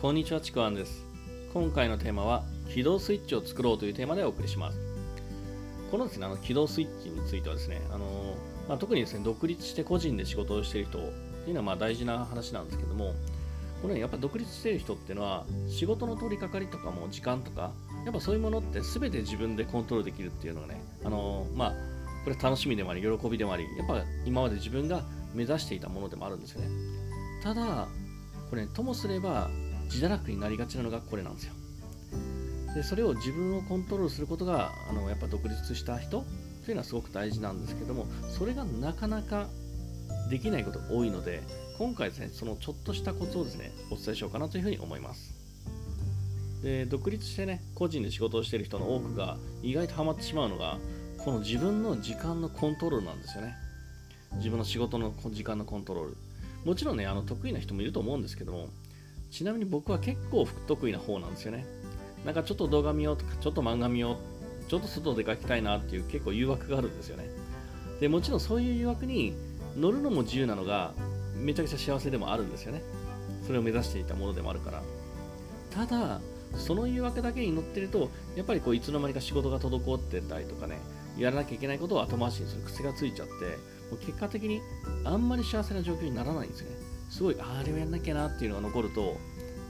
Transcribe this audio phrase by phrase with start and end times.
[0.00, 1.04] こんにちはちくわんです。
[1.52, 4.78] 今回のテーマは起動スイッチを作ろうというテーマでお送りします。
[5.90, 8.36] このですねあの起動スイッチについてはですねあの、
[8.68, 11.08] まあ、特にですね独立して個人で仕事をしている人って
[11.48, 13.12] いうのはまあ大事な話なんですけども
[13.82, 17.72] このねやっぱ独立している人っていうのは仕事の取り掛かりとかも時間とか
[18.04, 21.74] やっぱそういうものって全て自分でコントロールできるっていうのがねあのまあ
[22.22, 25.02] これ楽しみでもあり喜びでもありやっぱ今まで自分が
[25.34, 26.68] 目指していたものでもあるんですよね。
[27.42, 27.88] ただ
[28.48, 29.50] これ、ね、ともすれば
[29.88, 31.54] 自堕落になりがちなのがこれなんですよ。
[32.74, 36.24] でそれを自分をコントロールすることがあのやっぱ独立した人
[36.64, 39.48] というのはすごく大事なんですけどもそれがなかなか
[40.30, 41.42] できないことが多いので
[41.78, 45.34] 今回ですねそのちょっとしたコツをですねお伝えしようかなというふうに思います。
[46.62, 50.78] で独立してね個人で仕事をしている人の多くが意外とハマってしまうのが
[51.18, 53.54] この自分の時間のコントロールなんですよね。
[54.36, 56.16] 自分の仕事の時間のコントロール。
[56.64, 58.68] もちろんねあの得意な人もいると思うんですけども
[59.30, 61.66] ちなみに僕は結構不得意な方なんですよね。
[62.24, 64.16] なんかちょっと動画見ようとかちょっと漫画見よう
[64.68, 67.28] ちょっと外出かけたいなっていう結構誘惑があるんですよね。
[68.00, 69.34] でもちろんそういう誘惑に
[69.76, 70.92] 乗るのも自由なのが
[71.34, 72.82] めちゃくちゃ幸せでもあるんですよね。
[73.46, 74.82] それを目指していたものでもあるから。
[75.70, 76.20] ただ
[76.54, 80.78] その誘惑だけに乗ってるとやっぱりこういつの間にか仕事が滞ってたりとかね
[81.18, 83.32] やらなきゃいけないことを後回しにする癖がついちゃって
[83.90, 84.60] もう結果的に
[85.04, 86.76] あんまり幸せな状況にならないんですよね。
[87.08, 89.16] すごいあれをやんなきゃなっていうのが残ると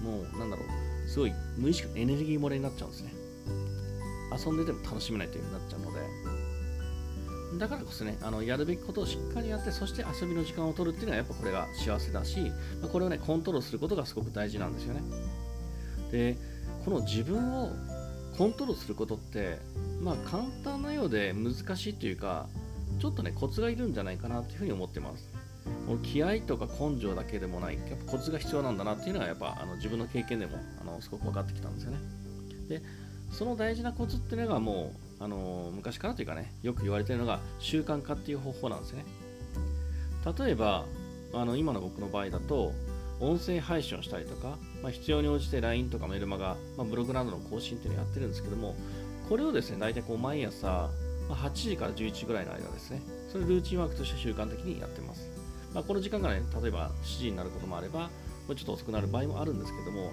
[0.03, 3.13] もうなんだろうすごい無意識のエネルギー漏れになっちゃうんですね。
[4.47, 6.49] 遊んでても楽しめないという風になっちゃうので。
[7.59, 15.03] だからこそねあのやるべきことをしっかりやってそして遊びの時間を取るっていうのはやっぱこれが幸せだし、ま、これをねコントロールすることがすごく大事なんですよね。
[16.13, 16.37] で
[16.85, 17.71] この自分を
[18.37, 19.59] コントロールすることって
[20.03, 22.49] まあ簡単なようで難しいというか
[23.01, 25.29] ちょっとねコツがいるんじゃないかなというふうに思ってます。
[25.87, 31.99] この気合とか根性だけでもないやっぱコツが必要なんだなっていうのはやっぱあの自分の経験でもあのすごく分かってきたんですよね。
[32.69, 32.83] で
[33.31, 39.05] その大事なコツっていうのがもうあの昔からというかねよく言われてるのが習慣化っていう方法なんですね。
[40.39, 40.87] 例えば
[41.35, 42.73] あの今の僕の場合だと
[43.21, 48.77] 音声配信をしたりとか、まあ、必要に応じて LINE とかメルマガ、まあ、ブログなどの更新っていうのをやってるんですけども
[49.29, 50.89] これをですね大体こう毎朝
[51.29, 53.03] 8時から11時ぐらいの間ですね。
[53.31, 55.29] それルーチンワークとして習慣的にやってます、
[55.75, 58.09] まあ、この時間がね例えば7時になることもあればも
[58.51, 60.11] うちょっと遅くなる場合もあるんですけども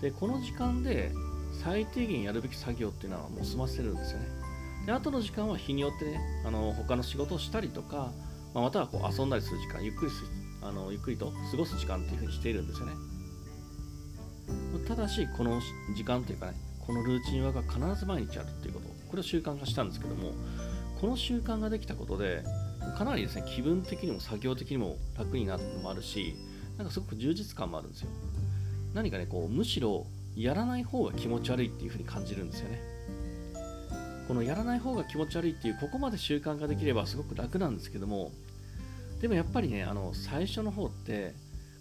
[0.00, 1.12] でこの時間で
[1.62, 4.26] 最低限やるべき作業っていうのはもう済ませるんですよね。
[4.86, 8.12] で後の時間は日によってねあの他の仕事をしたりとか、
[8.54, 10.12] まあ、またはこう遊んだりする時間ゆっくり
[10.62, 12.92] あのゆっくりと過ごす時間っていうふうにしているんですよね。
[14.86, 15.60] ただしこの
[15.94, 16.54] 時間というかね
[16.86, 18.86] このルーチンワークが必ず毎日あるっていうこと。
[19.08, 20.32] これを習慣化したんですけども
[21.00, 22.42] この習慣ができたことで
[22.92, 26.34] かなりですね気分的にも作業的にも楽になるのもあるし
[26.76, 28.08] なんかすごく充実感もあるんですよ
[28.94, 32.80] 何かねこうむしろやらない方が気持ち悪いっていう風に感じるんですよね
[34.28, 38.32] このやらない方が気持ち悪いっていうここまで習慣化できればすごく楽なんですけども
[39.20, 41.34] でもやっぱりねあの最初の方って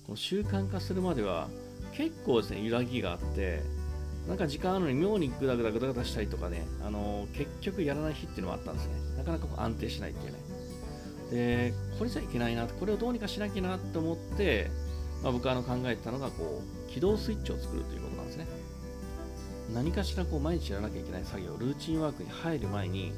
[0.06, 1.50] この習慣化するまでは
[1.94, 3.62] 結構ですね揺らぎがあって
[4.28, 8.94] なんか時間あるのに妙にグダグダグダグダしたりとかね、あの結局やらない日っていうのもあったんですね。
[9.18, 10.40] なかなかこう安定しないっていうね。
[11.32, 14.70] で、これじゃいけないな、これをどうにかしなきゃなと思って、
[15.24, 18.48] まあ、僕はあの考えたのがこう起動スイッチを作るということなんですね。
[19.74, 23.14] 何かしらこう毎日やらなきゃいけない作業、ルーチンワークに入る前に、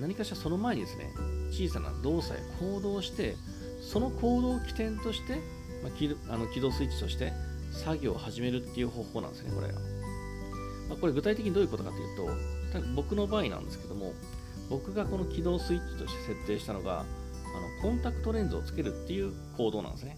[0.00, 1.10] 何かしらその前にですね、
[1.50, 3.36] 小さな動作や行動をして、
[3.80, 5.40] その行動を起点として、
[5.82, 5.90] ま
[6.30, 7.32] あ、あの起動スイッチとして
[7.72, 9.74] 作業を始めるっていう方法なんですね、これが。
[10.88, 14.14] まあ、これ具体的にどういうことかというと、僕の場合なんですけども、
[14.72, 20.16] 僕がこの起動スイッチとして設定したのが、あのコンタクトレンズをつけるっていう行動なんですね。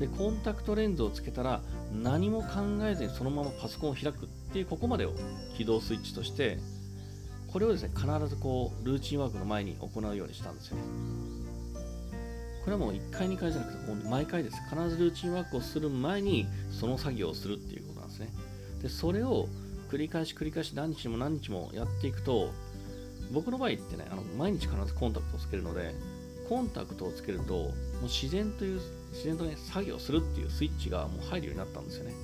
[0.00, 1.60] で、コンタクトレンズをつけたら、
[1.92, 2.48] 何も考
[2.84, 5.12] えずにそのままパソコンを開くっていうここまでを
[5.58, 6.58] 起動スイッチとして、
[7.52, 10.82] これをですね、必ずこう、ルーチンワークの前に行うようにしたんですよね。
[12.64, 14.56] これはもう1回、2回じゃなくてもう、毎回です。
[14.70, 18.30] 必ずルーチンワークをする前に、その作業をするっていうことなんですね。
[18.80, 19.48] で、それを
[19.90, 22.52] 繰り返し繰り返し何日も何日もやっていくと、
[23.32, 25.94] 僕の場合ってね、あの毎日必ずコンタクトをつけるので、
[26.48, 27.72] コンタクトをつけると、もう
[28.04, 28.80] 自然という、
[29.12, 32.14] 自然とね、作業するっていうスイッチがもう入るようになったんですよね。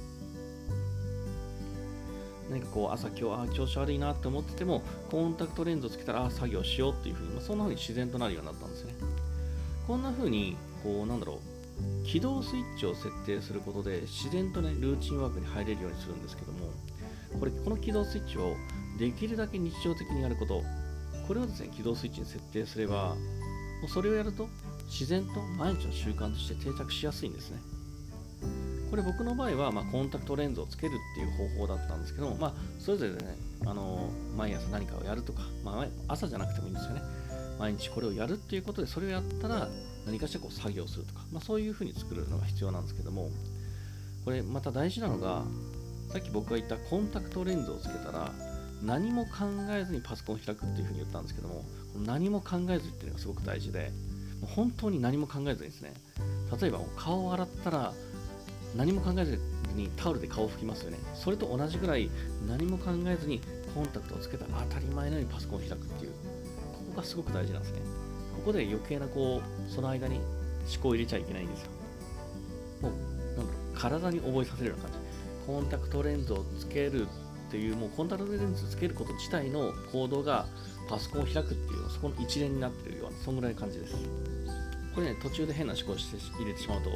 [2.51, 8.95] 何かこう、朝今日、あ調子悪いなって思ってても、コンタクトレンズをつけたら、あ作業しようっていうふうに、まあ、そんな風に自然となるようになったんですね。
[9.87, 11.41] こんな風に、こう、なんだろ
[12.05, 16.71] う、起動スイッチを設定することで、自然とね、ルーチンワークに入れるようにするんですけども、
[17.41, 18.55] これ、この起動スイッチを
[18.99, 20.63] できるだけ日常的にやること、
[21.33, 23.17] これをですね、起動スイッチに設定すれば、も
[23.87, 24.51] うそれをやると、
[24.85, 27.59] 自然と毎日の習慣として定着しやすいんですね。
[28.91, 37.03] これ僕の場合は、ま、コンタクトレンズをつけるっていう方法だったんですけども、まあ、それぞれね、あの毎朝何かをやるとか、まあ、朝じゃなくてもいいんですよね。
[37.59, 39.71] 毎日これをやるっていうことで、それをやったら
[40.05, 43.31] 何かしらこう作業するとか、まあ、そういうふうに作るのが必要なんですけども、
[44.27, 45.45] これまた大事なのが、
[46.13, 48.35] さっき僕が言ったコンタクトレンズをつけたら、
[48.83, 49.31] 何も考
[49.71, 51.65] えずにパソコンを開くっていうふうに言ったんですけども、
[52.05, 53.93] 何も考えずっていうのがすごく大事で、
[54.55, 55.95] 本当に何も考えずにですね、
[56.61, 57.93] 例えば顔を洗ったら
[58.77, 59.39] 何も考えず
[59.75, 60.99] にタオルで顔を拭きますよね。
[61.15, 62.11] それと同じぐらい
[62.49, 63.41] 何も考えずに
[63.75, 66.17] コンタクトをつけたら当たり前のようにパソコンを開くっていう、こ
[66.95, 67.81] こがすごく大事なんですね。
[68.37, 71.71] ここで余計なこう、その間に思考を入れちゃいけないんですよ。
[72.83, 72.93] もう、
[73.37, 74.99] なんだろ、体に覚えさせるような感じ。
[75.47, 77.07] コンタクトレンズをつける
[77.53, 80.47] っていう、もうコンタクトレンズつけること自体の行動が
[80.89, 83.95] パソコンを開くっていう、そこの一連になってるような、そんぐらいの感じです。
[84.95, 86.91] これね、途中で変な思考して入れてしまうと、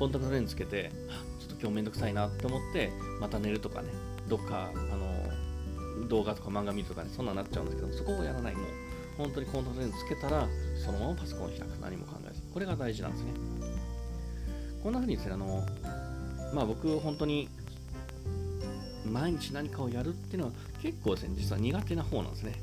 [0.00, 0.90] コンタクトレンズつけて、
[1.38, 2.90] ちょっと今日めんどくさいなって思って、
[3.20, 3.90] また寝るとかね、
[4.28, 8.56] どっか、あの、動画とか漫画見るとかね、そんなになっちゃうんですけど、そこをやらない。
[8.56, 8.66] もう、
[9.18, 10.48] 本当にコンタクトレンズつけたら、
[10.84, 11.62] そのままパソコンを開く。
[11.80, 12.42] 何も考えず。
[12.52, 13.30] これが大事なんですね。
[14.82, 15.64] こんな風にですね、あの、
[16.52, 17.48] まあ僕、本当に、
[19.12, 22.54] 毎日何かをやるっていうのは結構ですね、実は苦手な方なんですね。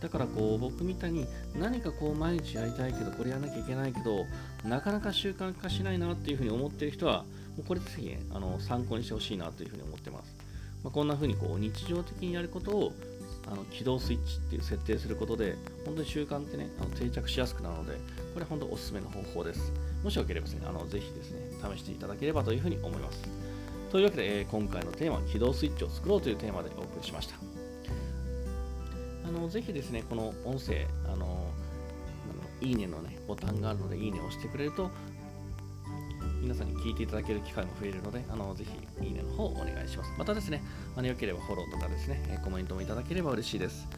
[0.00, 4.24] だからこう僕みたいに何かこう毎日やりたいけどこれやらなきゃいけないけど
[4.64, 7.24] なかなか習慣化しないなっていうふうに思ってる人は
[7.56, 10.34] もうこれぜひ、ね、あの参考にしてほしいなというふうに思ってます、
[10.82, 12.92] まあ、こんなふうにこう日常的にやることを
[13.46, 17.98] あの起動スイッチっていう設定することで本当に習慣ってねあの定着しやすくなるので
[18.32, 19.72] これ本当おすすめの方法です。
[20.02, 21.40] もしよければですねあのぜひですね
[21.76, 23.49] 試していただければというふうに思います。
[23.90, 27.34] というわけで、え、今回のテーマは起動スイッチを作ろうというテーマでお送りしました
[29.26, 31.48] あのぜひですね、この音声、あの
[32.60, 34.90] いいねのね、ボタンがあるので、いいねを押してくれると、
[36.40, 40.12] 皆さんに聞いていただける機会も増えるので、あのぜひいいねの方をお願いします。
[40.16, 40.62] またですね、
[40.96, 43.88] あのよければフォローとかですね、コメントもいただければ嬉しいです。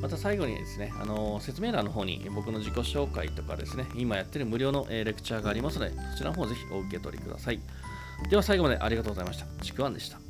[0.00, 7.60] また最後にですね、あの説明欄の方に僕の自己紹介とかですね、今やってる無料のレクチャーがありますので、そちらの方ぜひお受け取りください。
[8.28, 9.46] では最後までありがとうございました。
[9.62, 10.23] ちくわんでした。